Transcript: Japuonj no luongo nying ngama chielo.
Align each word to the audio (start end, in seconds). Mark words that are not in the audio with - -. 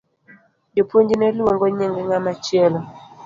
Japuonj 0.75 1.09
no 1.17 1.27
luongo 1.37 1.65
nying 1.77 1.97
ngama 2.05 2.31
chielo. 2.43 2.79